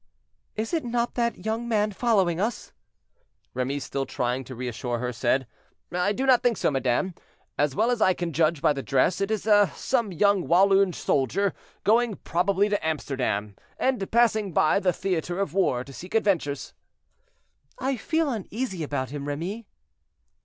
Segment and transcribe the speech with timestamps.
[0.55, 2.73] "Is it not that young man following us?"
[3.53, 5.45] Remy, still trying to reassure her, said,
[5.91, 7.13] "I do not think so, madame.
[7.55, 11.53] As well as I can judge by the dress, it is some young Walloon soldier
[11.83, 16.73] going probably to Amsterdam, and passing by the theater of war to seek adventures."
[17.77, 19.67] "I feel uneasy about him, Remy."